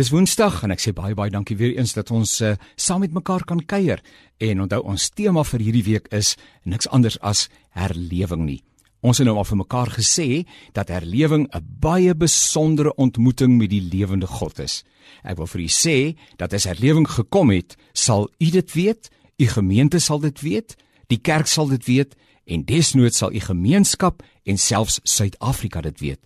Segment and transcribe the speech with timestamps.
[0.00, 3.12] Dis Woensdag en ek sê baie baie dankie weer eens dat ons uh, saam met
[3.12, 4.00] mekaar kan kuier.
[4.40, 6.30] En onthou ons tema vir hierdie week is
[6.64, 7.42] niks anders as
[7.76, 8.62] herlewing nie.
[9.04, 13.82] Ons het nou al vir mekaar gesê dat herlewing 'n baie besondere ontmoeting met die
[13.92, 14.84] lewende God is.
[15.22, 19.46] Ek wil vir u sê dat as herlewing gekom het, sal u dit weet, u
[19.46, 20.76] gemeente sal dit weet,
[21.08, 26.20] die kerk sal dit weet en desnoods sal u gemeenskap en selfs Suid-Afrika dit weet.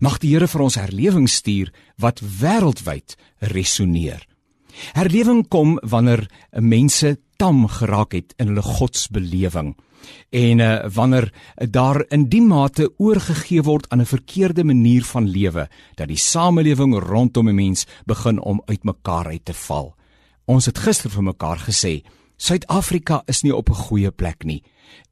[0.00, 3.16] Mag die Here vir ons herlewing stuur wat wêreldwyd
[3.54, 4.26] resoneer.
[4.94, 9.74] Herlewing kom wanneer mense tam geraak het in hulle godsbelewing
[10.30, 15.68] en uh, wanneer daar in die mate oorgegee word aan 'n verkeerde manier van lewe
[15.94, 19.94] dat die samelewing rondom 'n mens begin om uitmekaar uit te val.
[20.44, 22.02] Ons het gister vir mekaar gesê
[22.36, 24.62] Suid-Afrika is nie op 'n goeie plek nie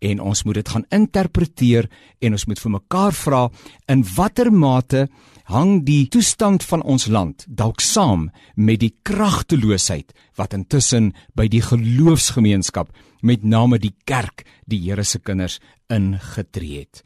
[0.00, 1.88] en ons moet dit gaan interpreteer
[2.20, 3.50] en ons moet vir mekaar vra
[3.88, 5.08] in watter mate
[5.44, 11.62] hang die toestand van ons land dalk saam met die kragteloosheid wat intussen by die
[11.62, 15.60] geloofsgemeenskap met name die kerk die Here se kinders
[15.90, 17.02] ingetree het.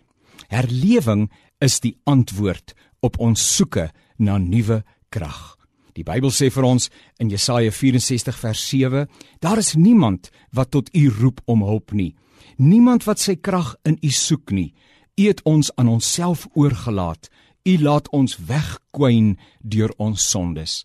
[0.49, 1.29] Herlewing
[1.61, 5.56] is die antwoord op ons soeke na nuwe krag.
[5.97, 6.91] Die Bybel sê vir ons
[7.23, 9.07] in Jesaja 64 vers 7:
[9.41, 12.13] Daar is niemand wat tot U roep om hulp nie.
[12.61, 14.75] Niemand wat sy krag in U soek nie.
[15.17, 17.31] U het ons aan onsself oorgelaat.
[17.65, 20.85] U laat ons wegkwyn deur ons sondes.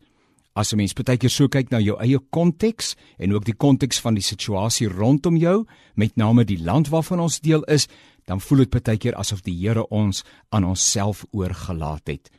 [0.55, 3.99] As 'n mens baie keer so kyk na jou eie konteks en ook die konteks
[3.99, 5.65] van die situasie rondom jou,
[5.95, 7.87] met name die land waarvan ons deel is,
[8.25, 12.29] dan voel dit baie keer asof die Here ons aan onsself oorgelaat het.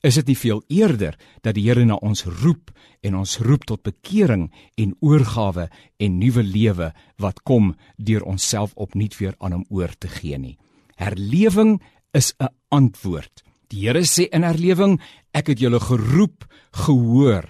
[0.00, 2.70] Is dit nie veel eerder dat die Here na ons roep
[3.04, 4.48] en ons roep tot bekering
[4.80, 5.68] en oorgawe
[6.00, 10.56] en nuwe lewe wat kom deur onsself opnuut weer aan hom oor te gee nie.
[10.96, 11.80] Herlewing
[12.16, 13.44] is 'n antwoord.
[13.68, 15.00] Die Here sê in herlewing,
[15.32, 17.44] ek het julle geroep, gehoor.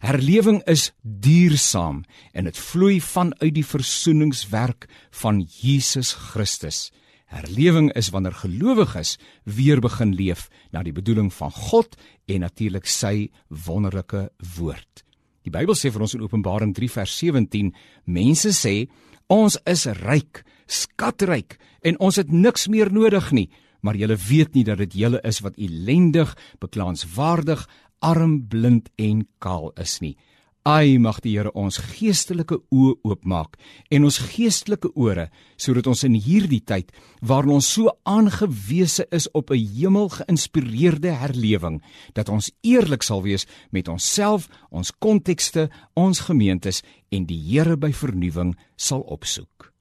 [0.00, 6.92] Herlewing is duursaam en dit vloei vanuit die versoeningswerk van Jesus Christus.
[7.26, 11.96] Herlewing is wanneer gelowiges weer begin leef na die bedoeling van God
[12.30, 15.02] en natuurlik sy wonderlike woord.
[15.46, 17.72] Die Bybel sê vir ons in Openbaring 3 vers 17,
[18.06, 18.74] mense sê
[19.30, 23.48] ons is ryk, skatryk en ons het niks meer nodig nie,
[23.82, 26.32] maar julle weet nie dat dit julle is wat ellendig,
[26.62, 27.66] beklaanswaardig,
[28.02, 30.14] arm, blind en kaal is nie.
[30.66, 33.52] Ai mag die Here ons geestelike oë oopmaak
[33.94, 35.28] en ons geestelike ore
[35.62, 36.90] sodat ons in hierdie tyd
[37.22, 41.78] waarin ons so aangewese is op 'n hemel geïnspireerde herlewing
[42.14, 47.92] dat ons eerlik sal wees met onsself, ons kontekste, ons gemeentes en die Here by
[47.92, 49.75] vernuwing sal opsoek.